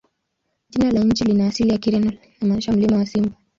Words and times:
Jina 0.69 0.91
la 0.91 0.99
nchi 1.03 1.23
lina 1.23 1.47
asili 1.47 1.69
ya 1.69 1.77
Kireno 1.77 2.05
na 2.05 2.11
linamaanisha 2.41 2.71
"Mlima 2.71 2.97
wa 2.97 3.05
Simba". 3.05 3.35